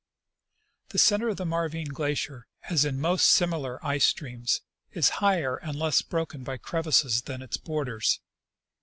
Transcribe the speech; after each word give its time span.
The 0.89 0.97
center 0.97 1.29
of 1.29 1.37
the 1.37 1.45
Marvine 1.45 1.89
glacier, 1.93 2.47
as 2.63 2.85
in 2.85 2.99
most 2.99 3.27
similar 3.29 3.77
ice 3.85 4.05
streams, 4.05 4.61
is 4.89 5.09
higher 5.21 5.57
and 5.57 5.77
less 5.77 6.01
broken 6.01 6.43
by 6.43 6.57
crevasses 6.57 7.21
than 7.21 7.43
its 7.43 7.57
borders. 7.57 8.19